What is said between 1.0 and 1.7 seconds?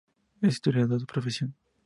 de profesión.